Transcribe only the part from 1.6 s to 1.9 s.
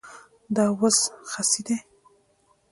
دی